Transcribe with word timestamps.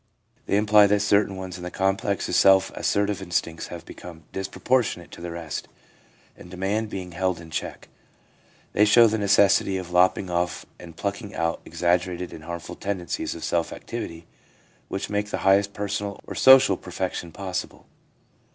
They 0.47 0.57
imply 0.57 0.87
that 0.87 0.99
certain 1.01 1.35
ones 1.35 1.57
in 1.59 1.63
the 1.63 1.69
complex 1.69 2.27
of 2.27 2.33
self 2.33 2.71
assertive 2.73 3.21
instincts 3.21 3.67
have 3.67 3.85
become 3.85 4.23
disproportionate 4.33 5.11
to 5.11 5.21
the 5.21 5.29
rest, 5.29 5.67
and 6.35 6.49
demand 6.49 6.89
being 6.89 7.11
held 7.11 7.39
in 7.39 7.51
check. 7.51 7.87
They 8.73 8.83
show 8.83 9.05
the 9.05 9.19
necessity 9.19 9.77
of 9.77 9.91
lopping 9.91 10.27
off 10.31 10.65
and 10.79 10.97
plucking 10.97 11.35
out 11.35 11.61
exaggerated 11.65 12.33
and 12.33 12.45
harmful 12.45 12.77
tendencies 12.77 13.35
of 13.35 13.43
self 13.43 13.71
activity 13.71 14.25
which 14.87 15.11
make 15.11 15.29
the 15.29 15.37
highest 15.45 15.71
personal 15.75 16.19
or 16.25 16.33
social 16.33 16.77
perfection 16.77 17.27
impossible. 17.27 17.85